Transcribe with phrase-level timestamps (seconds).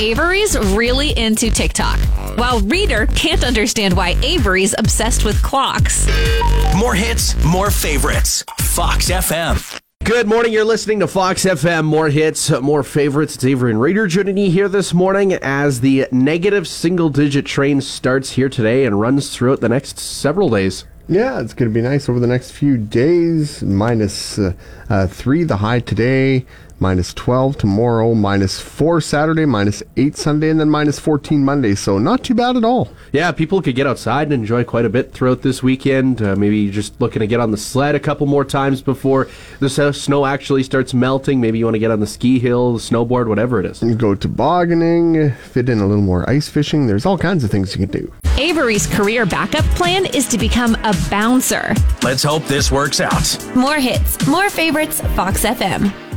[0.00, 1.98] Avery's really into TikTok,
[2.36, 6.08] while Reader can't understand why Avery's obsessed with clocks.
[6.76, 8.44] More hits, more favorites.
[8.58, 9.80] Fox FM.
[10.02, 10.52] Good morning.
[10.52, 11.84] You're listening to Fox FM.
[11.84, 13.36] More hits, more favorites.
[13.36, 17.80] It's Avery and Reader joining you here this morning as the negative single digit train
[17.80, 20.84] starts here today and runs throughout the next several days.
[21.06, 23.62] Yeah, it's going to be nice over the next few days.
[23.62, 24.54] Minus, uh,
[24.88, 26.46] uh, three the high today,
[26.80, 31.74] minus 12 tomorrow, minus four Saturday, minus eight Sunday, and then minus 14 Monday.
[31.74, 32.88] So not too bad at all.
[33.12, 36.22] Yeah, people could get outside and enjoy quite a bit throughout this weekend.
[36.22, 39.28] Uh, maybe just looking to get on the sled a couple more times before
[39.60, 41.40] the snow actually starts melting.
[41.40, 43.82] Maybe you want to get on the ski hill, the snowboard, whatever it is.
[43.82, 46.86] You go tobogganing, fit in a little more ice fishing.
[46.86, 48.12] There's all kinds of things you can do.
[48.36, 51.72] Avery's career backup plan is to become a bouncer.
[52.02, 53.54] Let's hope this works out.
[53.54, 56.13] More hits, more favorites, Fox FM.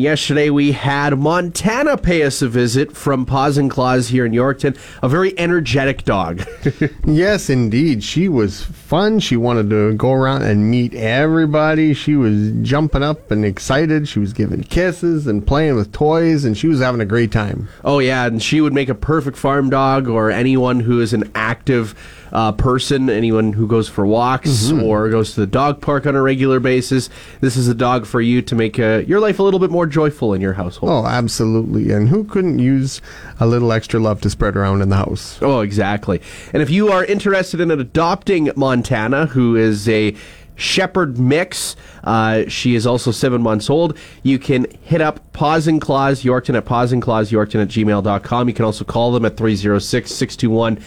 [0.00, 4.76] Yesterday we had Montana pay us a visit from Paws and Claws here in Yorkton.
[5.02, 6.42] A very energetic dog.
[7.04, 8.02] Yes, indeed.
[8.02, 9.20] She was fun.
[9.20, 11.94] She wanted to go around and meet everybody.
[11.94, 14.08] She was jumping up and excited.
[14.08, 17.68] She was giving kisses and playing with toys, and she was having a great time.
[17.84, 21.30] Oh yeah, and she would make a perfect farm dog, or anyone who is an
[21.34, 21.94] active
[22.32, 26.22] uh, person, anyone who goes for walks or goes to the dog park on a
[26.22, 27.08] regular basis.
[27.40, 29.86] This is a dog for you to make uh, your life a little bit more
[29.86, 30.92] joyful in your household.
[30.92, 31.92] Oh, absolutely.
[31.92, 33.00] And who couldn't use
[33.40, 35.38] a little extra love to spread around in the house?
[35.42, 36.20] Oh, exactly.
[36.52, 40.14] And if you are interested in adopting Montana, who is a
[40.56, 43.96] shepherd mix, uh, she is also seven months old.
[44.22, 48.48] You can hit up Paws and Claws Yorkton at Paws and Claws Yorkton at gmail.com.
[48.48, 50.78] You can also call them at 306 621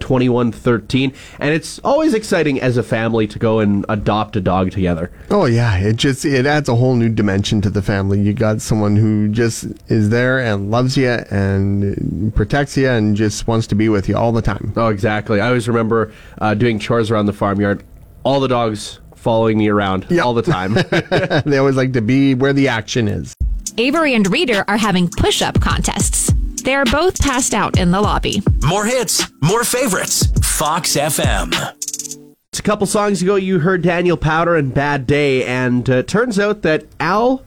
[0.00, 1.12] 2113.
[1.40, 5.10] And it's always exciting as a family to go and adopt a dog together.
[5.30, 8.20] Oh yeah, it just it adds a whole new dimension to the family.
[8.20, 13.46] You got someone who just is there and loves you and protects you and just
[13.46, 14.72] wants to be with you all the time.
[14.76, 15.40] Oh, exactly.
[15.40, 17.84] I always remember uh, doing chores around the farmyard,
[18.24, 20.24] all the dogs following me around Yep.
[20.24, 20.74] all the time.
[21.44, 23.34] they always like to be where the action is.
[23.76, 26.32] Avery and Reader are having push up contests.
[26.62, 28.42] They are both passed out in the lobby.
[28.64, 30.26] More hits, more favorites.
[30.42, 31.54] Fox FM.
[32.58, 36.38] a couple songs ago, you heard Daniel Powter and Bad Day, and uh, it turns
[36.38, 37.44] out that Al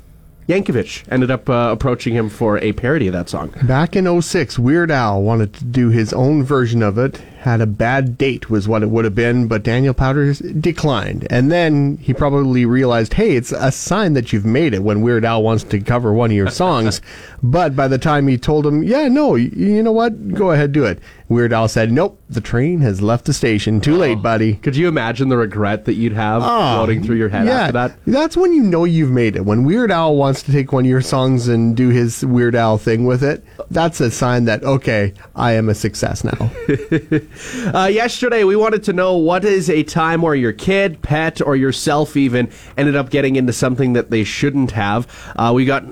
[0.47, 3.53] Yankovic ended up uh, approaching him for a parody of that song.
[3.63, 7.21] Back in 06, Weird Al wanted to do his own version of it.
[7.41, 11.25] Had a bad date, was what it would have been, but Daniel Powter declined.
[11.31, 15.25] And then he probably realized, hey, it's a sign that you've made it when Weird
[15.25, 17.01] Al wants to cover one of your songs.
[17.43, 20.33] but by the time he told him, yeah, no, you know what?
[20.35, 20.99] Go ahead, do it.
[21.29, 23.79] Weird Al said, nope, the train has left the station.
[23.79, 24.21] Too late, oh.
[24.21, 24.55] buddy.
[24.55, 27.71] Could you imagine the regret that you'd have Oh, floating through your head yeah, after
[27.73, 27.97] that?
[28.05, 29.45] That's when you know you've made it.
[29.45, 32.77] When Weird Al wants to take one of your songs and do his Weird Al
[32.77, 36.51] thing with it, that's a sign that, okay, I am a success now.
[37.73, 41.55] Uh, yesterday, we wanted to know what is a time where your kid, pet, or
[41.55, 45.07] yourself even ended up getting into something that they shouldn't have.
[45.35, 45.83] Uh, we got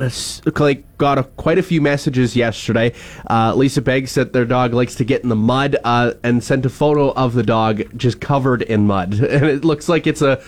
[0.60, 2.94] like got a, quite a few messages yesterday.
[3.30, 6.66] Uh, Lisa Begg said their dog likes to get in the mud uh, and sent
[6.66, 10.42] a photo of the dog just covered in mud, and it looks like it's a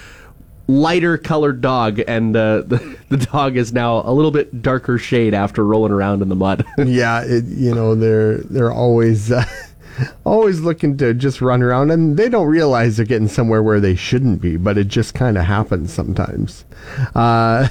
[0.68, 5.34] lighter colored dog, and uh, the, the dog is now a little bit darker shade
[5.34, 6.66] after rolling around in the mud.
[6.78, 9.46] yeah, it, you know they're they're always uh,
[10.24, 13.96] always looking to just run around, and they don't realize they're getting somewhere where they
[13.96, 16.66] shouldn't be, but it just kind of happens sometimes.
[17.16, 17.68] Uh,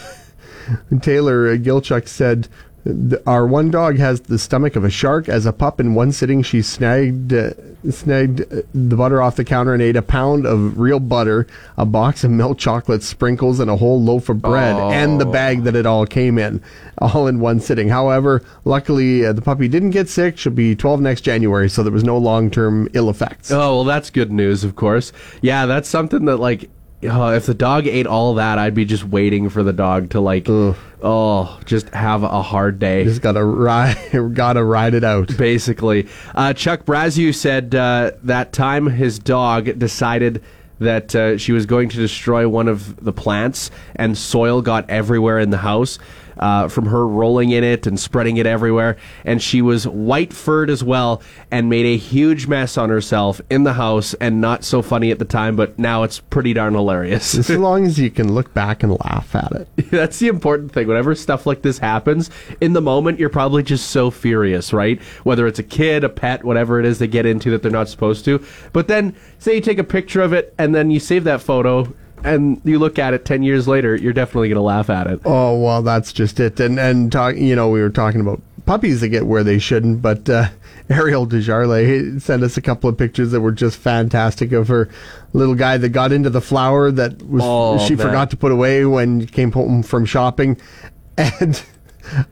[1.00, 2.48] Taylor Gilchuck said.
[2.84, 5.28] "Th- Our one dog has the stomach of a shark.
[5.28, 7.50] As a pup, in one sitting, she snagged uh,
[7.90, 11.46] snagged uh, the butter off the counter and ate a pound of real butter,
[11.78, 15.62] a box of milk chocolate sprinkles, and a whole loaf of bread, and the bag
[15.64, 16.62] that it all came in,
[16.98, 17.88] all in one sitting.
[17.88, 20.36] However, luckily, uh, the puppy didn't get sick.
[20.38, 23.50] She'll be 12 next January, so there was no long term ill effects.
[23.50, 25.12] Oh well, that's good news, of course.
[25.42, 26.68] Yeah, that's something that like,
[27.02, 30.20] uh, if the dog ate all that, I'd be just waiting for the dog to
[30.20, 33.04] like, oh, just have a hard day.
[33.04, 33.96] Just gotta ride,
[34.34, 35.36] gotta ride it out.
[35.36, 40.42] Basically, uh, Chuck Brazu said uh, that time his dog decided
[40.80, 45.38] that uh, she was going to destroy one of the plants, and soil got everywhere
[45.38, 45.98] in the house.
[46.40, 48.96] Uh, from her rolling in it and spreading it everywhere.
[49.24, 53.62] And she was white furred as well and made a huge mess on herself in
[53.64, 57.34] the house and not so funny at the time, but now it's pretty darn hilarious.
[57.34, 59.68] as long as you can look back and laugh at it.
[59.90, 60.88] That's the important thing.
[60.88, 65.00] Whenever stuff like this happens, in the moment, you're probably just so furious, right?
[65.24, 67.88] Whether it's a kid, a pet, whatever it is they get into that they're not
[67.88, 68.44] supposed to.
[68.72, 71.92] But then, say you take a picture of it and then you save that photo
[72.24, 75.20] and you look at it 10 years later, you're definitely going to laugh at it.
[75.24, 76.58] Oh well, that's just it.
[76.60, 80.00] And and talk, you know, we were talking about puppies that get where they shouldn't,
[80.02, 80.48] but uh,
[80.90, 84.88] Ariel Desjardins sent us a couple of pictures that were just fantastic of her
[85.32, 88.06] little guy that got into the flower that was Oh, she man.
[88.06, 90.56] forgot to put away when came home from shopping,
[91.18, 91.62] and.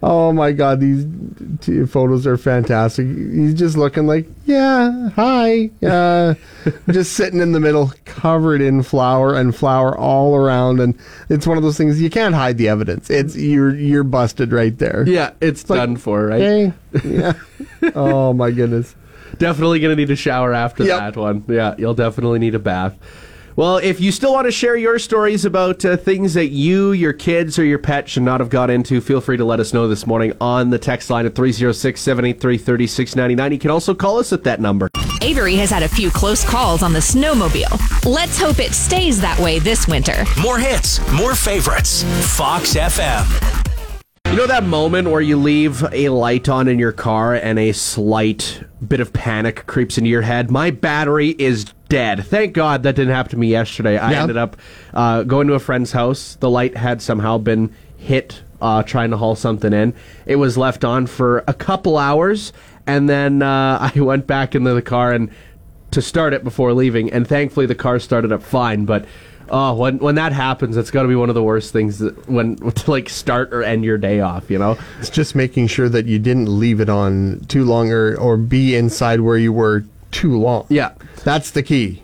[0.02, 0.80] Oh my God!
[0.80, 1.06] These
[1.60, 3.06] t- photos are fantastic.
[3.06, 6.34] He's just looking like, yeah, hi, uh,
[6.90, 10.98] just sitting in the middle, covered in flour and flour all around, and
[11.28, 13.10] it's one of those things you can't hide the evidence.
[13.10, 15.04] It's you're you're busted right there.
[15.06, 16.40] Yeah, it's, like, done for, right?
[16.40, 16.72] Hey,
[17.04, 17.32] yeah.
[17.94, 18.94] oh my goodness.
[19.38, 20.98] Definitely going to need a shower after Yep.
[20.98, 21.44] that one.
[21.48, 22.96] Yeah, you'll definitely need a bath.
[23.58, 27.12] Well, if you still want to share your stories about uh, things that you, your
[27.12, 29.88] kids, or your pet should not have got into, feel free to let us know
[29.88, 33.52] this morning on the text line at 306 783 3699.
[33.52, 34.88] You can also call us at that number.
[35.22, 38.06] Avery has had a few close calls on the snowmobile.
[38.06, 40.24] Let's hope it stays that way this winter.
[40.40, 42.04] More hits, more favorites.
[42.36, 43.58] Fox FM.
[44.30, 47.72] You know that moment where you leave a light on in your car and a
[47.72, 50.48] slight bit of panic creeps into your head?
[50.48, 52.26] My battery is dead.
[52.26, 53.98] Thank God that didn't happen to me yesterday.
[53.98, 54.56] I ended up
[54.94, 56.36] uh, going to a friend's house.
[56.36, 59.94] The light had somehow been hit uh, trying to haul something in.
[60.26, 62.52] It was left on for a couple hours,
[62.86, 65.30] and then uh, I went back into the car and
[65.90, 68.84] to start it before leaving, and thankfully the car started up fine.
[68.84, 69.06] But
[69.48, 72.28] oh, when when that happens, it's got to be one of the worst things that,
[72.28, 74.50] when to like start or end your day off.
[74.50, 74.78] You know?
[74.98, 78.76] It's just making sure that you didn't leave it on too long or, or be
[78.76, 80.66] inside where you were too long.
[80.68, 80.94] Yeah.
[81.24, 82.02] That's the key.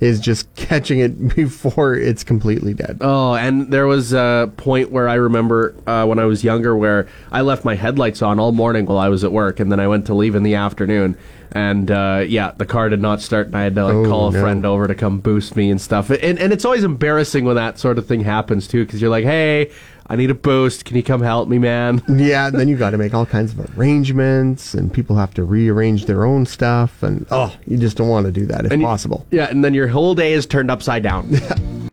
[0.00, 2.98] Is just catching it before it's completely dead.
[3.00, 7.06] Oh, and there was a point where I remember uh, when I was younger where
[7.30, 9.86] I left my headlights on all morning while I was at work, and then I
[9.86, 11.16] went to leave in the afternoon.
[11.52, 14.28] And uh, yeah, the car did not start, and I had to like Oh, call
[14.28, 14.40] a no.
[14.40, 16.10] friend over to come boost me and stuff.
[16.10, 19.24] And and it's always embarrassing when that sort of thing happens too, because you're like,
[19.24, 19.70] hey,
[20.06, 20.84] I need a boost.
[20.84, 22.02] Can you come help me, man?
[22.22, 25.44] Yeah, and then you got to make all kinds of arrangements, and people have to
[25.44, 27.58] rearrange their own stuff, and oh, oh.
[27.66, 29.26] you just don't want to do that if And you- possible.
[29.30, 31.34] Yeah, and then your whole day is turned upside down.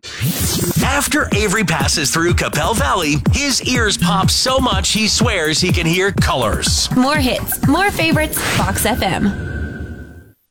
[0.82, 5.86] After Avery passes through Qu'Appelle Valley, his ears pop so much he swears he can
[5.86, 6.88] hear colors.
[6.94, 9.59] More hits, more favorites, Fox FM.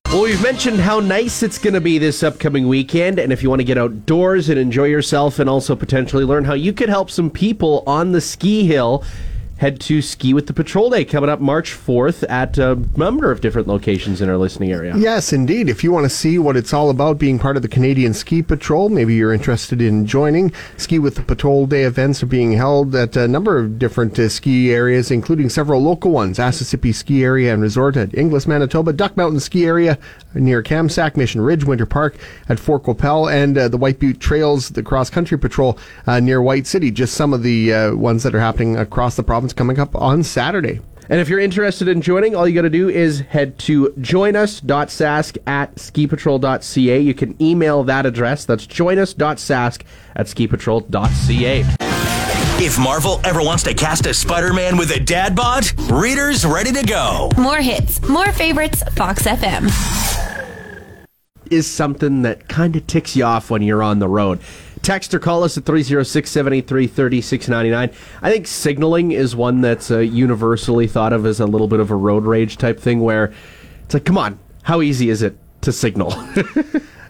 [0.10, 3.50] Well, we've mentioned how nice it's going to be this upcoming weekend, and if you
[3.50, 7.12] want to get outdoors and enjoy yourself and also potentially learn how you could help
[7.12, 9.04] some people on the ski hill,
[9.60, 13.42] head to Ski with the Patrol Day coming up March 4th at a number of
[13.42, 14.96] different locations in our listening area.
[14.96, 15.68] Yes, indeed.
[15.68, 18.42] If you want to see what it's all about being part of the Canadian Ski
[18.42, 20.54] Patrol, maybe you're interested in joining.
[20.78, 24.30] Ski with the Patrol Day events are being held at a number of different uh,
[24.30, 29.18] ski areas, including several local ones Asessippi Ski Area and Resort at Inglis, Manitoba, Duck
[29.18, 29.98] Mountain Ski Area
[30.34, 32.16] near Kamsack, Mission Ridge, Winter Park
[32.48, 35.78] at Fort Qu'Appelle, and uh, the White Butte Trails, the Cross Country Patrol
[36.08, 36.92] uh, near White City.
[36.92, 40.24] Just some of the uh, ones that are happening across the province coming up on
[40.24, 40.80] Saturday.
[41.10, 45.38] And if you're interested in joining, all you got to do is head to joinus.sask
[45.48, 47.00] at skipatrol.ca.
[47.00, 48.46] You can email that address.
[48.46, 49.82] That's joinus.sask
[50.16, 51.66] at skipatrol.ca.
[52.62, 56.72] If Marvel ever wants to cast a Spider Man with a dad bod, readers ready
[56.74, 57.32] to go.
[57.38, 59.70] More hits, more favorites, Fox FM.
[61.50, 64.40] is something that kind of ticks you off when you're on the road.
[64.82, 67.92] Text or call us at 306 783 3699.
[68.22, 71.92] I think signaling is one that's uh, universally thought of as a little bit of
[71.92, 73.34] a road rage type thing where
[73.84, 76.14] it's like, come on, how easy is it to signal?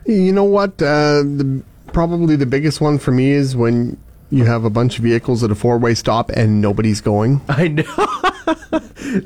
[0.10, 0.82] You know what?
[0.82, 3.96] Uh, the, probably the biggest one for me is when
[4.32, 7.42] you have a bunch of vehicles at a four-way stop and nobody's going.
[7.50, 7.84] I know.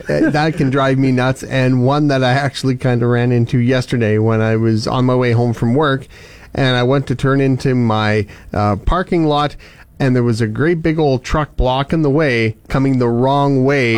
[0.07, 1.43] That can drive me nuts.
[1.43, 5.15] And one that I actually kind of ran into yesterday when I was on my
[5.15, 6.07] way home from work,
[6.53, 9.55] and I went to turn into my uh, parking lot.
[9.99, 13.93] And there was a great big old truck blocking the way, coming the wrong way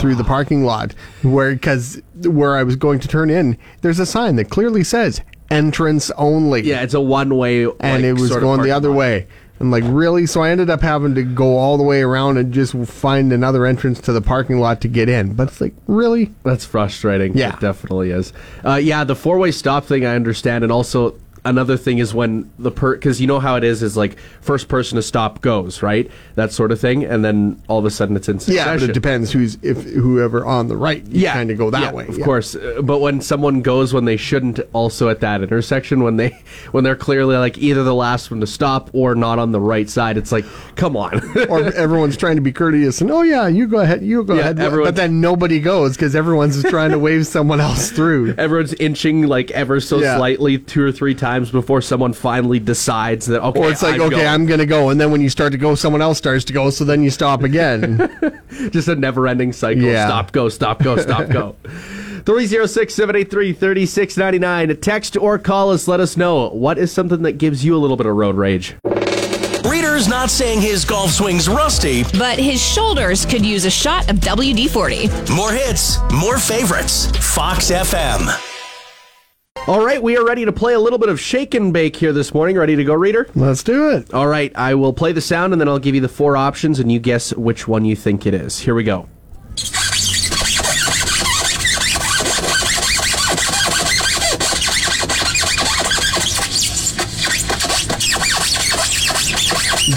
[0.00, 4.04] through the parking lot, where because where I was going to turn in, there's a
[4.04, 7.66] sign that clearly says "entrance only." Yeah, it's a one way.
[7.80, 9.26] and it was going the other way.
[9.60, 10.26] I'm like, really?
[10.26, 13.64] So I ended up having to go all the way around and just find another
[13.66, 15.34] entrance to the parking lot to get in.
[15.34, 16.32] But it's like, really?
[16.44, 17.36] That's frustrating.
[17.36, 17.54] Yeah.
[17.54, 18.32] It definitely is.
[18.64, 22.50] Uh, yeah, the four way stop thing I understand, and also another thing is when
[22.58, 25.82] the per because you know how it is is like first person to stop goes
[25.82, 28.66] right that sort of thing and then all of a sudden it's in succession.
[28.72, 31.04] Yeah, but it depends who's if whoever on the right.
[31.06, 32.06] You yeah, kind of go that yeah, way.
[32.08, 32.24] Of yeah.
[32.24, 36.30] course, Uh, but when someone goes when they shouldn't, also at that intersection, when they
[36.72, 39.88] when they're clearly like either the last one to stop or not on the right
[39.88, 40.44] side, it's like,
[40.76, 41.20] come on.
[41.48, 44.50] or everyone's trying to be courteous and oh yeah, you go ahead, you go Yeah,
[44.50, 44.56] ahead.
[44.58, 48.34] but then nobody goes because everyone's trying to wave someone else through.
[48.38, 53.42] Everyone's inching like ever so slightly two or three times before someone finally decides that
[53.42, 54.26] okay, Or it's like, I'm okay, going.
[54.26, 56.70] I'm gonna go, and then when you start to go, someone else starts to go,
[56.70, 57.98] so then you stop again.
[58.70, 59.82] just a never-ending cycle.
[59.82, 60.06] Yeah.
[60.06, 61.56] Stop, go, stop, go, stop, go.
[62.28, 64.80] 306-783-3699.
[64.82, 65.88] Text or call us.
[65.88, 68.76] Let us know what is something that gives you a little bit of road rage.
[69.64, 72.04] Reader's not saying his golf swing's rusty.
[72.18, 75.08] But his shoulders could use a shot of WD 40.
[75.34, 77.06] More hits, more favorites.
[77.34, 78.57] Fox FM.
[79.68, 82.14] All right, we are ready to play a little bit of shake and bake here
[82.14, 82.56] this morning.
[82.56, 83.28] Ready to go, reader?
[83.34, 84.14] Let's do it.
[84.14, 86.80] All right, I will play the sound and then I'll give you the four options
[86.80, 88.60] and you guess which one you think it is.
[88.60, 89.10] Here we go.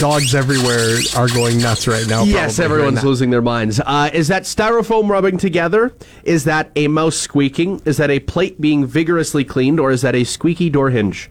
[0.02, 2.24] Dogs everywhere are going nuts right now.
[2.24, 3.80] Yes, probably, everyone's losing their minds.
[3.80, 5.94] Uh, is that styrofoam rubbing together?
[6.24, 7.84] Is that a mouse squeaking?
[7.86, 9.80] Is that a plate being vigorously cleaned?
[9.80, 11.30] Or is that a squeaky door hinge?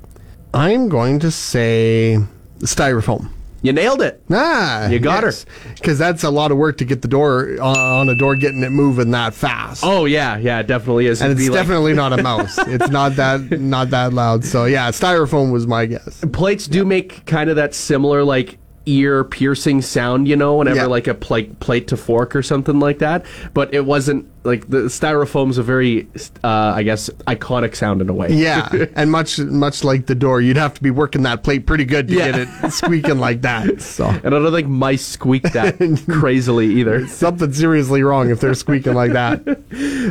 [0.55, 2.19] I'm going to say
[2.61, 3.31] styrofoam.
[3.63, 4.23] You nailed it.
[4.31, 5.33] Ah, You got her.
[5.75, 8.63] Because that's a lot of work to get the door on, on a door, getting
[8.63, 9.83] it moving that fast.
[9.85, 11.21] Oh yeah, yeah, it definitely is.
[11.21, 12.57] and It'd it's be like- definitely not a mouse.
[12.59, 14.45] It's not that not that loud.
[14.45, 16.25] So yeah, styrofoam was my guess.
[16.33, 20.87] plates do make kind of that similar like ear piercing sound, you know, whenever Yeah.
[20.87, 23.25] like a plate plate to fork or something like that.
[23.55, 26.09] But it wasn't like the styrofoam's a very,
[26.43, 28.29] uh, I guess, iconic sound in a way.
[28.33, 31.85] Yeah, and much much like the door, you'd have to be working that plate pretty
[31.85, 32.31] good to Yeah.
[32.33, 33.81] get it squeaking like that.
[33.83, 35.77] So And I don't think mice squeak that
[36.09, 37.07] crazily either.
[37.07, 39.45] something seriously wrong if they're squeaking like that.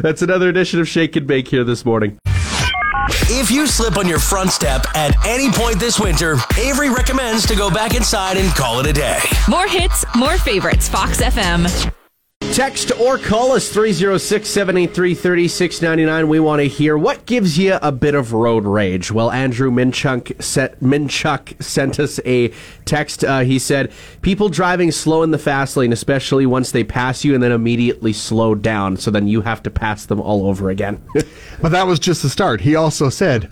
[0.04, 2.18] That's another edition of Shake and Bake here this morning.
[3.30, 7.56] If you slip on your front step at any point this winter, Avery recommends to
[7.56, 9.20] go back inside and call it a day.
[9.48, 10.88] More hits, more favorites.
[10.90, 11.99] Fox FM.
[12.54, 16.28] Text or call us 306 783 3699.
[16.28, 19.12] We want to hear what gives you a bit of road rage.
[19.12, 22.52] Well, Andrew Minchuk, set, Minchuk sent us a
[22.84, 23.24] text.
[23.24, 27.34] Uh, he said, People driving slow in the fast lane, especially once they pass you
[27.34, 28.98] and then immediately slow down.
[28.98, 31.02] So then you have to pass them all over again.
[31.62, 32.62] But that was just the start.
[32.62, 33.52] He also said,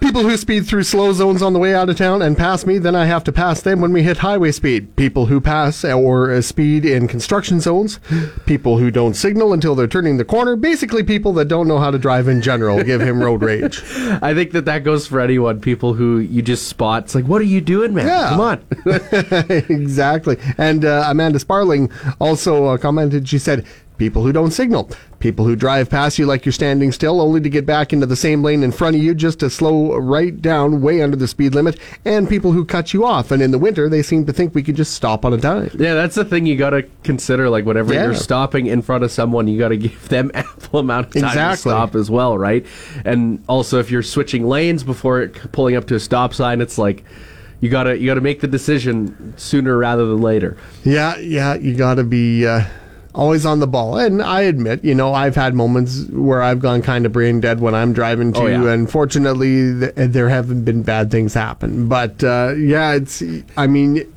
[0.00, 2.78] People who speed through slow zones on the way out of town and pass me,
[2.78, 4.94] then I have to pass them when we hit highway speed.
[4.96, 8.00] People who pass or uh, speed in construction zones.
[8.46, 10.56] People who don't signal until they're turning the corner.
[10.56, 13.82] Basically, people that don't know how to drive in general give him road rage.
[14.22, 15.60] I think that that goes for anyone.
[15.60, 17.04] People who you just spot.
[17.04, 18.06] It's like, what are you doing, man?
[18.06, 18.28] Yeah.
[18.30, 18.64] Come on.
[19.70, 20.36] exactly.
[20.58, 21.90] And uh, Amanda Sparling
[22.20, 23.64] also uh, commented, she said,
[23.96, 24.90] People who don't signal.
[25.24, 28.14] People who drive past you like you're standing still, only to get back into the
[28.14, 31.54] same lane in front of you just to slow right down way under the speed
[31.54, 31.78] limit.
[32.04, 33.30] And people who cut you off.
[33.30, 35.70] And in the winter, they seem to think we could just stop on a dime.
[35.78, 37.48] Yeah, that's the thing you got to consider.
[37.48, 38.04] Like, whenever Yeah.
[38.04, 41.52] you're stopping in front of someone, you got to give them ample amount of time
[41.52, 42.66] to stop as well, right?
[43.06, 47.02] And also, if you're switching lanes before pulling up to a stop sign, it's like
[47.60, 50.58] you gotta you gotta make the decision sooner rather than later.
[50.84, 52.64] Yeah, yeah, you got to be uh,
[53.14, 53.96] always on the ball.
[53.98, 57.60] And I admit, you know, I've had moments where I've gone kind of brain dead
[57.60, 58.40] when I'm driving too.
[58.40, 58.72] Oh, yeah.
[58.72, 61.88] And fortunately, th- there haven't been bad things happen.
[61.88, 63.22] But uh, yeah, it's,
[63.56, 64.12] I mean,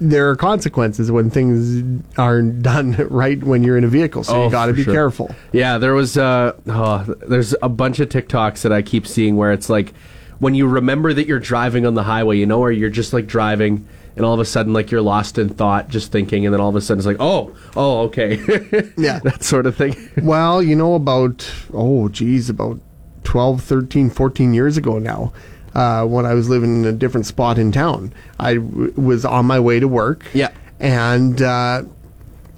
[0.00, 4.24] there are consequences when things aren't done right when you're in a vehicle.
[4.24, 4.92] So Oh, you got to be sure.
[4.94, 5.34] careful.
[5.52, 9.52] Yeah, there was uh, oh, there's a bunch of TikToks that I keep seeing where
[9.52, 9.92] it's like
[10.38, 13.26] when you remember that you're driving on the highway, you know, where you're just like
[13.26, 13.86] driving.
[14.16, 16.70] And all of a sudden, like you're lost in thought, just thinking, and then all
[16.70, 18.36] of a sudden it's like, oh, oh, okay,
[18.96, 19.18] Yeah.
[19.20, 19.94] that sort of thing.
[20.22, 22.80] Well, you know, about, oh, geez, about
[23.24, 25.32] 12, 13, 14 years ago now,
[25.74, 29.44] uh, when I was living in a different spot in town, I w- was on
[29.44, 30.24] my way to work.
[30.32, 30.50] Yeah.
[30.80, 31.82] And uh,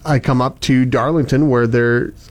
[0.05, 2.31] I come up to Darlington where there's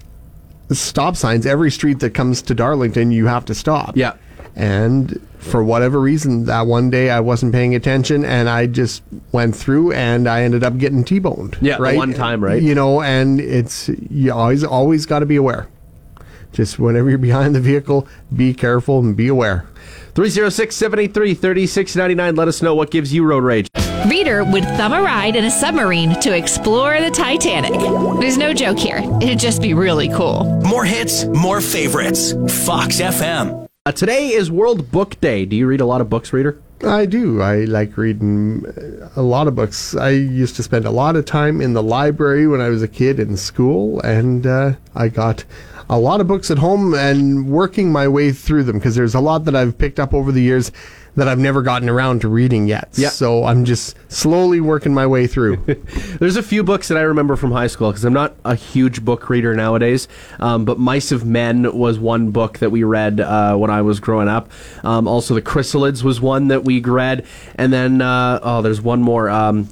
[0.71, 1.45] stop signs.
[1.45, 3.97] Every street that comes to Darlington, you have to stop.
[3.97, 4.13] Yeah.
[4.57, 9.55] And for whatever reason, that one day I wasn't paying attention and I just went
[9.55, 11.57] through and I ended up getting T-boned.
[11.61, 12.61] Yeah, the one time, right?
[12.61, 15.67] You know, and it's you always always got to be aware.
[16.53, 19.67] Just whenever you're behind the vehicle, be careful and be aware.
[20.15, 22.35] 306 783 3699.
[22.35, 23.67] Let us know what gives you road rage.
[24.09, 27.73] Reader would thumb a ride in a submarine to explore the Titanic.
[28.19, 29.01] There's no joke here.
[29.21, 30.45] It'd just be really cool.
[30.65, 32.31] More hits, more favorites.
[32.65, 33.66] Fox FM.
[33.87, 35.45] Uh, today is World Book Day.
[35.45, 36.61] Do you read a lot of books, reader?
[36.83, 37.41] I do.
[37.41, 39.95] I like reading uh, a lot of books.
[39.95, 42.89] I used to spend a lot of time in the library when I was a
[42.89, 45.45] kid in school, and uh, I got
[45.89, 49.19] a lot of books at home and working my way through them because there's a
[49.19, 50.71] lot that I've picked up over the years
[51.17, 52.89] that I've never gotten around to reading yet.
[52.93, 53.09] Yeah.
[53.09, 55.57] So I'm just slowly working my way through.
[56.19, 59.03] There's a few books that I remember from high school because I'm not a huge
[59.03, 60.07] book reader nowadays.
[60.39, 63.99] Um, but Mice of Men was one book that we read uh, when I was
[63.99, 64.51] growing up.
[64.83, 67.25] Um, also, The Chrysalids was one that we read.
[67.55, 69.27] And then, uh, oh, there's one more.
[69.27, 69.69] Um,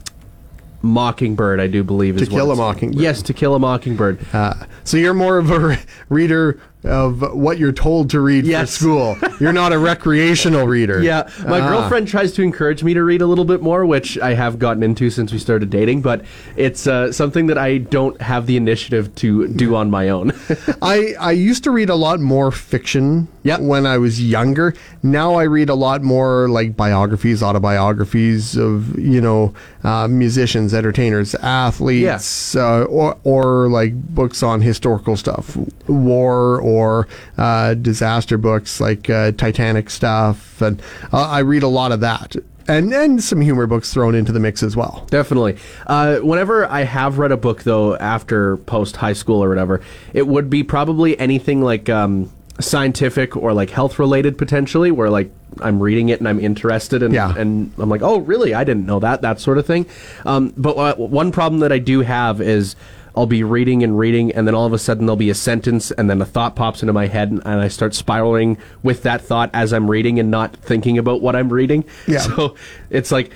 [0.86, 3.02] Mockingbird, I do believe, is To Kill what a Mockingbird.
[3.02, 4.20] Yes, To Kill a Mockingbird.
[4.34, 8.78] Uh, so you're more of a re- reader of what you're told to read Yes.
[8.78, 9.18] for school.
[9.40, 11.02] You're not a recreational reader.
[11.02, 11.68] Yeah, my Ah.
[11.70, 14.84] girlfriend tries to encourage me to read a little bit more, which I have gotten
[14.84, 16.22] into since we started dating, but
[16.56, 20.32] it's uh, something that I don't have the initiative to do on my own.
[20.82, 23.60] I, I used to read a lot more fiction Yep.
[23.62, 24.74] when I was younger.
[25.04, 31.36] Now I read a lot more like biographies, autobiographies of, you know, uh, musicians, entertainers,
[31.36, 35.56] athletes, uh, or, or like books on historical stuff,
[35.88, 36.75] war or
[37.38, 40.62] uh, disaster books like uh, Titanic stuff.
[40.62, 40.82] And
[41.14, 42.36] uh, I read a lot of that.
[42.68, 45.06] And, and some humor books thrown into the mix as well.
[45.12, 45.58] Definitely.
[45.86, 49.82] Uh, whenever I have read a book, though, after post high school or whatever,
[50.14, 55.30] it would be probably anything like um, scientific or like health related potentially, where like
[55.62, 57.36] I'm reading it and I'm interested and, Yeah.
[57.38, 58.56] and I'm like, oh, really?
[58.56, 59.86] I didn't know that, that sort of thing.
[60.26, 62.76] Um, but uh, one problem that I do have is.
[63.16, 65.92] I'll be reading and reading, and then all of a sudden there'll be a sentence,
[65.92, 69.22] and then a thought pops into my head, and, and I start spiraling with that
[69.22, 71.86] thought as I'm reading and not thinking about what I'm reading.
[72.08, 72.26] Yeah.
[72.36, 72.56] So
[72.90, 73.32] it's like,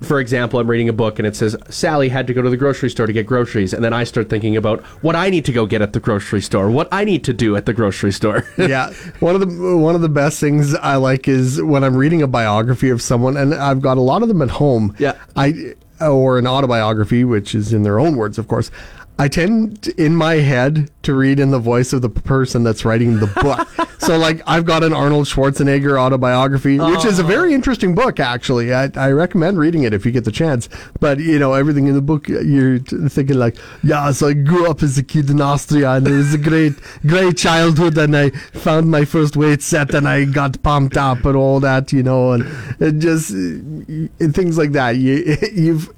[0.00, 2.56] for example, I'm reading a book and it says Sally had to go to the
[2.56, 5.52] grocery store to get groceries, and then I start thinking about what I need to
[5.52, 8.46] go get at the grocery store, what I need to do at the grocery store.
[8.58, 12.22] yeah, one of the one of the best things I like is when I'm reading
[12.22, 14.94] a biography of someone, and I've got a lot of them at home.
[14.98, 15.18] Yeah.
[15.36, 18.70] I or an autobiography, which is in their own words, of course.
[19.18, 23.18] I tend in my head to read in the voice of the person that's writing
[23.18, 23.68] the book.
[23.98, 28.72] so, like, I've got an Arnold Schwarzenegger autobiography, which is a very interesting book, actually.
[28.72, 30.68] I, I recommend reading it if you get the chance.
[30.98, 34.82] But, you know, everything in the book, you're thinking, like, yeah, so I grew up
[34.82, 36.74] as a kid in Austria, and it was a great,
[37.06, 41.36] great childhood, and I found my first weight set, and I got pumped up and
[41.36, 42.44] all that, you know, and
[42.80, 44.96] it just uh, things like that.
[44.96, 45.92] You, you've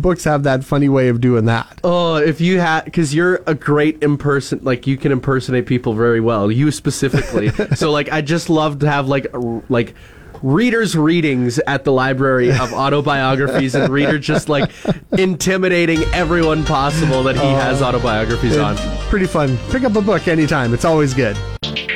[0.00, 1.80] books have that funny way of doing that.
[1.82, 6.20] Oh, if you had, because you're a great imperson, like you can impersonate people very
[6.20, 6.50] well.
[6.50, 7.48] You specifically.
[7.74, 9.94] so, like, I just love to have like, r- like
[10.42, 14.70] readers' readings at the library of autobiographies, and reader just like
[15.12, 17.54] intimidating everyone possible that he oh.
[17.56, 18.76] has autobiographies on.
[19.08, 19.58] Pretty fun.
[19.70, 20.74] Pick up a book anytime.
[20.74, 21.36] It's always good.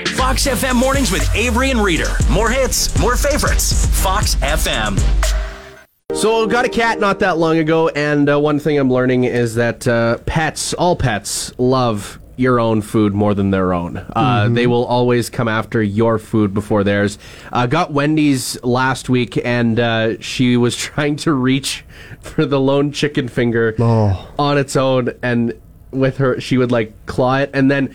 [0.09, 2.09] Fox FM mornings with Avery and Reader.
[2.31, 3.87] More hits, more favorites.
[4.03, 4.98] Fox FM.
[6.14, 9.57] So, got a cat not that long ago, and uh, one thing I'm learning is
[9.57, 13.96] that uh, pets, all pets, love your own food more than their own.
[14.16, 17.18] Uh, They will always come after your food before theirs.
[17.53, 21.85] Uh, got Wendy's last week, and uh, she was trying to reach
[22.20, 24.33] for the lone chicken finger Oh.
[24.38, 25.53] on its own, and
[25.90, 27.94] with her, she would like claw it, and then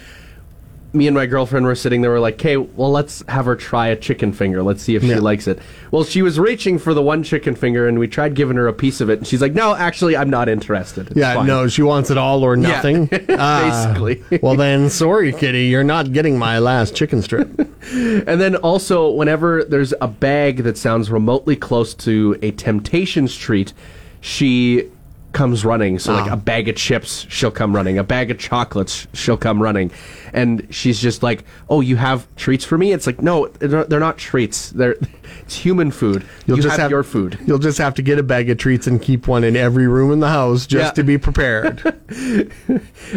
[0.92, 2.12] me and my girlfriend were sitting there.
[2.12, 4.64] We're like, "Okay, well, let's have her try a chicken finger.
[4.64, 5.20] Let's see if she Yeah.
[5.20, 5.60] likes it."
[5.92, 8.74] Well, she was reaching for the one chicken finger, and we tried giving her a
[8.74, 11.68] piece of it, and she's like, "No, actually, I'm not interested." It's Yeah, fine." no,
[11.68, 13.10] she wants it all or nothing.
[13.30, 14.40] Ah, basically.
[14.42, 17.50] well, then, sorry, kitty, you're not getting my last chicken strip.
[17.94, 23.74] And then also, whenever there's a bag that sounds remotely close to a Temptations treat,
[24.22, 24.86] she
[25.32, 26.00] comes running.
[26.00, 26.34] So, like Ah.
[26.34, 27.98] a bag of chips, she'll come running.
[27.98, 29.92] A bag of chocolates, she'll come running.
[30.34, 34.18] And she's just like, "Oh, you have treats for me?" It's like, no, they're not,
[34.18, 34.70] treats.
[34.72, 34.96] They're
[35.42, 36.24] it's human food.
[36.46, 37.38] You'll you just have, have your food.
[37.46, 40.12] You'll just have to get a bag of treats and keep one in every room
[40.12, 40.92] in the house just Yeah.
[40.92, 41.82] to be prepared.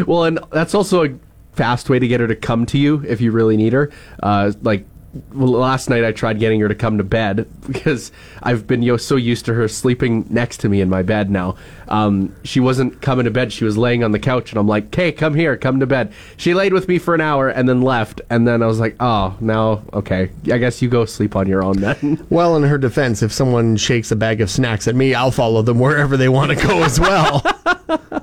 [0.07, 1.09] Well, and that's also a
[1.53, 3.91] fast way to get her to come to you if you really need her.
[4.21, 4.85] Uh, like
[5.33, 9.15] last night, I tried getting her to come to bed because I've been yo- so
[9.15, 11.55] used to her sleeping next to me in my bed now.
[11.87, 14.85] Um, she wasn't coming to bed; she was laying on the couch, and I'm like,
[14.87, 17.81] "Okay, come here, come to bed." She laid with me for an hour and then
[17.81, 21.47] left, and then I was like, "Oh, now okay, I guess you go sleep on
[21.47, 24.95] your own then." well, in her defense, if someone shakes a bag of snacks at
[24.95, 27.43] me, I'll follow them wherever they want to go as well.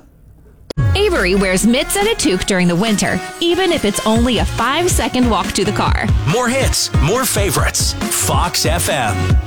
[1.11, 4.89] Avery wears mitts and a toque during the winter, even if it's only a five
[4.89, 6.05] second walk to the car.
[6.31, 7.91] More hits, more favorites.
[8.25, 9.37] Fox FM.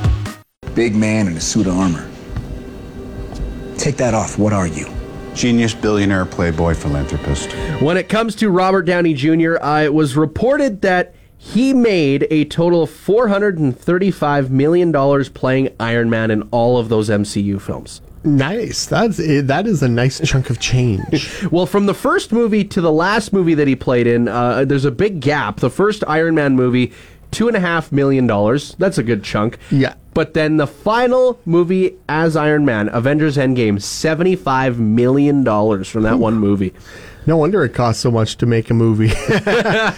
[0.74, 2.06] Big man in a suit of armor.
[3.78, 4.36] Take that off.
[4.36, 4.86] What are you?
[5.34, 7.50] Genius, billionaire, playboy, philanthropist.
[7.80, 12.44] When it comes to Robert Downey Jr., uh, it was reported that He made a
[12.44, 14.92] total of $435 million
[15.32, 18.02] playing Iron Man in all of those MCU films.
[18.24, 18.86] Nice.
[18.86, 21.30] That's that is a nice chunk of change.
[21.50, 24.84] Well, from the first movie to the last movie that he played in, uh, there's
[24.84, 25.60] a big gap.
[25.60, 26.92] The first Iron Man movie,
[27.30, 28.74] two and a half million dollars.
[28.78, 29.58] That's a good chunk.
[29.70, 29.94] Yeah.
[30.14, 35.44] But then the final movie as Iron Man, Avengers Endgame, $75 million
[35.84, 36.72] from that one movie.
[37.26, 39.12] No wonder it costs so much to make a movie.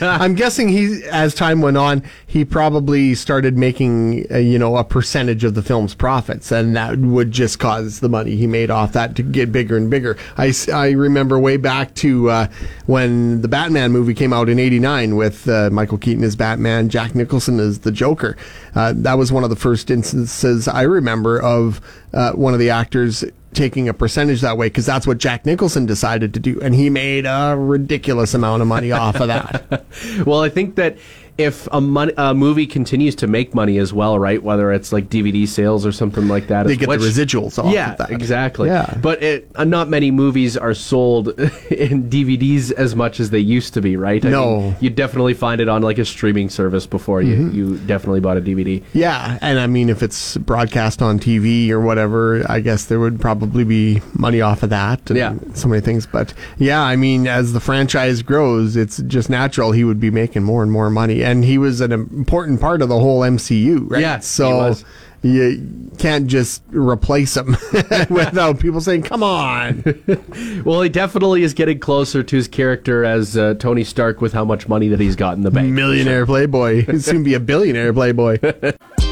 [0.00, 4.84] I'm guessing he, as time went on, he probably started making, uh, you know, a
[4.84, 8.92] percentage of the film's profits, and that would just cause the money he made off
[8.92, 10.16] that to get bigger and bigger.
[10.36, 12.48] I, I remember way back to uh,
[12.86, 17.14] when the Batman movie came out in '89 with uh, Michael Keaton as Batman, Jack
[17.16, 18.36] Nicholson as the Joker.
[18.76, 21.80] Uh, that was one of the first instances I remember of
[22.12, 25.86] uh, one of the actors taking a percentage that way because that's what Jack Nicholson
[25.86, 29.84] decided to do, and he made a ridiculous amount of money off of that.
[30.26, 30.98] Well, I think that
[31.38, 34.42] if a, mon- a movie continues to make money as well, right?
[34.42, 37.92] Whether it's like DVD sales or something like that, They get the residuals off Yeah,
[37.92, 38.10] of that.
[38.10, 38.68] exactly.
[38.68, 38.96] Yeah.
[39.02, 41.28] but it, uh, not many movies are sold
[41.70, 44.24] in DVDs as much as they used to be, right?
[44.24, 44.60] I No.
[44.60, 47.54] mean, you definitely find it on like a streaming service before you Mm-hmm.
[47.56, 48.82] you definitely bought a DVD.
[48.94, 53.20] Yeah, and I mean, if it's broadcast on TV or whatever, I guess there would
[53.20, 55.10] probably be money off of that.
[55.10, 55.34] And Yeah.
[55.54, 56.06] so many things.
[56.06, 60.44] But yeah, I mean, as the franchise grows, it's just natural he would be making
[60.44, 64.00] more and more money, and he was an important part of the whole MCU, right?
[64.00, 64.56] Yeah, he so.
[64.56, 64.84] was.
[65.22, 67.56] You can't just replace him
[68.10, 69.82] without people saying, "Come on."
[70.64, 74.44] Well, he definitely is getting closer to his character as uh, Tony Stark with how
[74.44, 75.72] much money that he's got in the bank.
[75.72, 76.84] Millionaire playboy.
[76.86, 78.38] He'll soon be a billionaire playboy.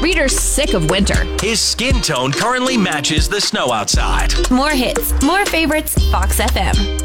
[0.01, 1.23] Reader's sick of winter.
[1.41, 4.33] His skin tone currently matches the snow outside.
[4.51, 7.04] More hits, more favorites, Fox FM.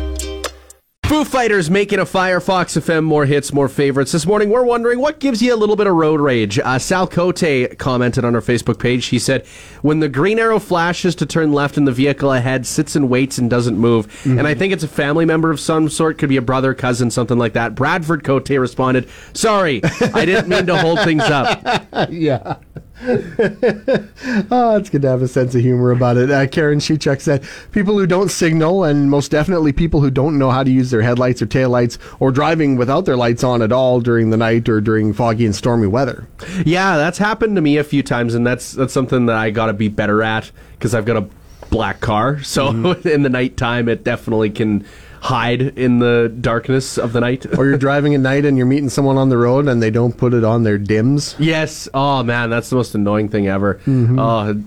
[1.11, 4.13] Foo Fighters making a Firefox FM more hits, more favorites.
[4.13, 6.61] This morning, we're wondering what gives you a little bit of road rage.
[6.61, 9.07] Uh, Sal Cote commented on our Facebook page.
[9.07, 9.45] He said,
[9.83, 13.39] "When the green arrow flashes to turn left and the vehicle ahead sits and waits
[13.39, 16.37] and doesn't move." And I think it's a family member of some sort, could be
[16.37, 17.75] a brother, cousin, something like that.
[17.75, 19.81] Bradford Cote responded, "Sorry,
[20.15, 22.59] I didn't mean to hold things up." yeah.
[24.51, 26.31] oh, it's good to have a sense of humor about it.
[26.31, 30.51] Uh, Karen Shechuk said, people who don't signal, and most definitely people who don't know
[30.51, 34.01] how to use their headlights or taillights, or driving without their lights on at all
[34.01, 36.29] during the night or during foggy and stormy weather.
[36.67, 39.67] Yeah, that's happened to me a few times, and that's that's something that I got
[39.67, 41.27] to be better at because I've got a
[41.71, 42.43] black car.
[42.43, 44.85] So in the nighttime, it definitely can
[45.21, 47.47] hide in the darkness of the night.
[47.59, 50.17] Or you're driving at night and you're meeting someone on the road and they don't
[50.17, 51.37] put it on their dims.
[51.39, 51.89] Yes.
[51.93, 53.75] Oh man, that's the most annoying thing ever.
[53.87, 54.19] Mm-hmm.
[54.19, 54.63] Oh,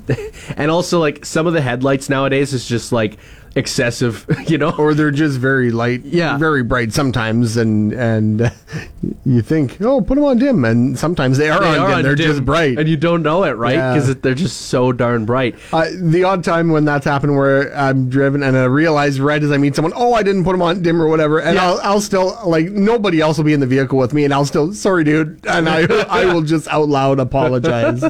[0.58, 3.18] and also like some of the headlights nowadays is just like
[3.56, 4.26] excessive.
[4.48, 4.72] You know.
[4.78, 6.38] Or they're just very light, Yeah.
[6.38, 8.52] very bright sometimes, and and
[9.26, 11.98] you think, oh, put them on dim, and sometimes they are They on are dim.
[11.98, 12.78] on They're dim, just bright.
[12.78, 13.76] and you don't know it, right?
[13.76, 13.94] Yeah.
[13.94, 15.56] Because they're just so darn bright.
[15.72, 19.52] Uh, the odd time when that's happened where I'm driven and I realize right as
[19.52, 21.66] I meet someone, oh, I didn't put them on dim or whatever, and Yeah.
[21.70, 24.46] I'll, I'll still like nobody else will be in the vehicle with me, and I'll
[24.46, 28.04] still, sorry, dude, and I I will just out loud apologize.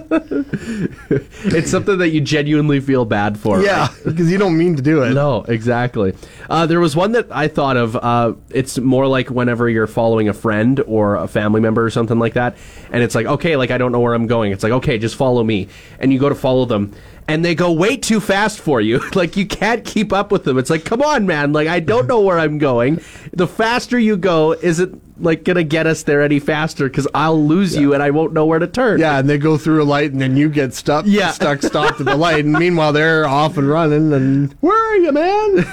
[1.46, 3.62] It's something that you genuinely feel bad for.
[3.62, 5.14] yeah, because you don't mean to do it.
[5.14, 6.14] No, exactly.
[6.50, 7.96] Uh, there was one that I thought of.
[7.96, 12.20] Uh, it's more like whenever you're following a friend or a family member or something
[12.20, 12.56] like that,
[12.92, 14.52] and it's like, okay, like I don't know where I'm going.
[14.52, 15.68] It's like, okay, just follow me,
[16.00, 16.94] and you go to follow them,
[17.28, 19.00] and they go way too fast for you.
[19.14, 20.58] like you can't keep up with them.
[20.58, 21.54] It's like, come on, man.
[21.54, 23.02] Like I don't know where I'm going.
[23.34, 27.42] The faster you go, is it like gonna get us there any faster because I'll
[27.42, 29.00] lose you and I won't know where to turn.
[29.00, 31.32] Yeah, and they go through a light, and then you get stuck, Yeah.
[31.32, 34.12] stuck, stopped at the light, and meanwhile they're off and running.
[34.14, 35.64] And where are you, man?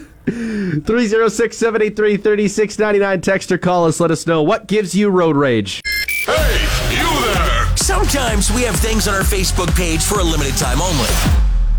[0.30, 3.20] 306 783 3699.
[3.20, 3.98] Text or call us.
[4.00, 5.80] Let us know what gives you road rage.
[6.26, 6.69] Hey, you there!
[7.90, 11.08] Sometimes we have things on our Facebook page for a limited time only.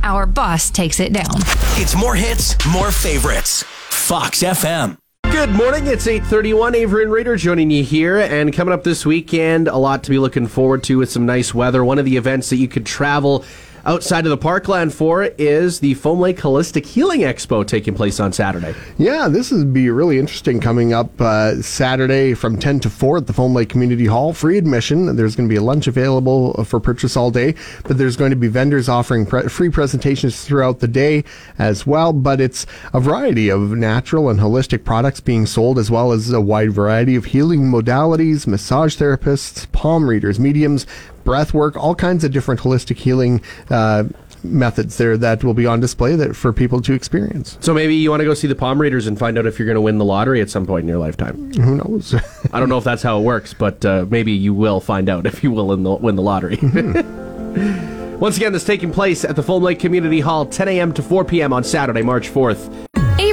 [0.04, 1.38] Our boss takes it down.
[1.78, 3.64] It's more hits, more favorites.
[3.64, 4.98] Fox FM.
[5.32, 5.88] Good morning.
[5.88, 6.76] It's 8:31.
[6.76, 10.20] Avery and Raider joining you here, and coming up this weekend, a lot to be
[10.20, 11.82] looking forward to with some nice weather.
[11.82, 13.46] One of the events that you could travel
[13.86, 18.34] outside of the parkland for is the Foam Lake Holistic Healing Expo taking place on
[18.34, 18.76] Saturday.
[18.98, 23.28] Yeah, this would be really interesting coming up uh, Saturday from 10 to 4 at
[23.28, 24.34] the Foam Lake Community Hall.
[24.34, 25.16] Free admission.
[25.16, 28.36] There's going to be a lunch available for purchase all day, but there's going to
[28.36, 31.24] be vendors offering pre- free presentations throughout the day
[31.58, 32.14] as well.
[32.14, 36.42] But it's a variety of natural and holistic products being sold, as well as a
[36.42, 40.86] wide variety of healing modalities, massage therapists, palm readers, mediums,
[41.24, 44.04] breath work, all kinds of different holistic healing uh,
[44.44, 47.58] methods there that will be on display that for people to experience.
[47.62, 49.66] So maybe you want to go see the Palm Readers and find out if you're
[49.66, 51.54] going to win the lottery at some point in your lifetime.
[51.54, 52.16] Who knows?
[52.54, 55.26] I don't know if that's how it works, but uh, maybe you will find out
[55.32, 56.58] if you will in the, win the lottery.
[58.22, 60.94] Once again, this taking place at the Foam Lake Community Hall, 10 a.m.
[60.94, 61.52] to 4 p.m.
[61.54, 62.91] on Saturday, March 4th.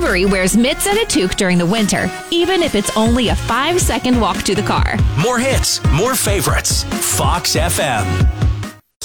[0.09, 4.19] Wears mitts and a toque during the winter, even if it's only a five second
[4.19, 4.97] walk to the car.
[5.19, 6.85] More hits, more favorites.
[6.85, 8.07] Fox FM.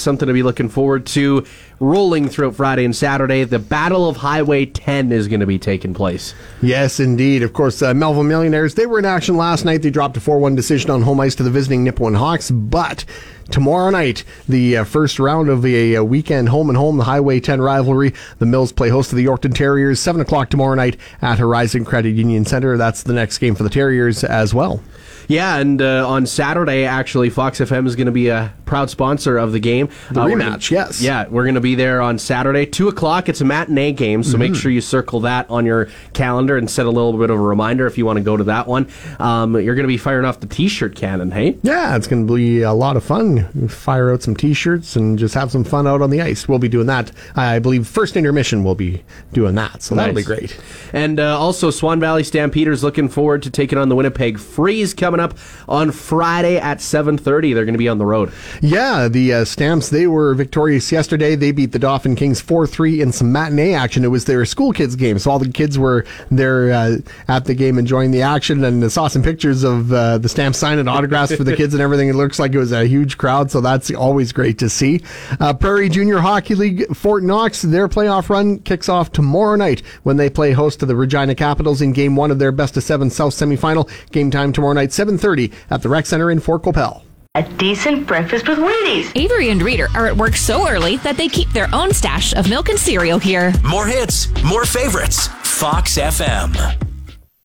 [0.04, 1.46] Something to be looking forward to
[1.80, 3.44] rolling throughout Friday and Saturday.
[3.44, 6.34] The Battle of Highway 10 is going to be taking place.
[6.60, 7.42] Yes, indeed.
[7.42, 9.80] Of course, uh, Melville Millionaires, they were in action last night.
[9.80, 13.06] They dropped a 4 1 decision on home ice to the visiting Nipawin Hawks, but
[13.50, 17.62] tomorrow night, the uh, first round of uh, weekend home and home, the Highway 10
[17.62, 18.12] rivalry.
[18.40, 22.10] The Mills play host to the Yorkton Terriers, 7 o'clock tomorrow night at Horizon Credit
[22.10, 22.76] Union Center.
[22.76, 24.82] That's the next game for the Terriers as well.
[25.28, 29.38] Yeah, and uh, on Saturday, actually, Fox FM is going to be a proud sponsor
[29.38, 29.88] of the game.
[30.10, 31.00] The uh, rematch, gonna, yes.
[31.00, 33.28] Yeah, we're going to be there on Saturday, 2 o'clock.
[33.28, 34.40] It's a matinee game, so mm-hmm.
[34.40, 37.42] make sure you circle that on your calendar and set a little bit of a
[37.42, 38.88] reminder if you want to go to that one.
[39.18, 41.58] Um, you're going to be firing off the t shirt cannon, hey?
[41.62, 43.68] Yeah, it's going to be a lot of fun.
[43.68, 46.48] Fire out some t shirts and just have some fun out on the ice.
[46.48, 47.12] We'll be doing that.
[47.36, 50.06] I believe first intermission we'll be doing that, so nice.
[50.06, 50.58] that'll be great.
[50.92, 55.13] And uh, also, Swan Valley Stampeders looking forward to taking on the Winnipeg Freeze coming
[55.20, 55.36] up
[55.68, 57.54] on Friday at 7.30.
[57.54, 58.32] They're going to be on the road.
[58.60, 61.34] Yeah, the uh, Stamps, they were victorious yesterday.
[61.34, 64.04] They beat the Dauphin Kings 4-3 in some matinee action.
[64.04, 66.96] It was their school kids game, so all the kids were there uh,
[67.28, 70.88] at the game enjoying the action and saw some pictures of uh, the Stamps signing
[70.88, 72.08] autographs for the kids and everything.
[72.08, 75.00] It looks like it was a huge crowd, so that's always great to see.
[75.40, 80.16] Uh, Prairie Junior Hockey League Fort Knights, their playoff run kicks off tomorrow night when
[80.16, 83.10] they play host to the Regina Capitals in game one of their best of seven
[83.10, 83.90] South semifinal.
[84.10, 87.02] Game time tomorrow night, 7.30 at the Rec Center in Fort Qu'Appelle.
[87.36, 89.10] A decent breakfast with Wheaties.
[89.16, 92.48] Avery and Reader are at work so early that they keep their own stash of
[92.48, 93.52] milk and cereal here.
[93.64, 95.26] More hits, more favorites.
[95.42, 96.93] Fox FM.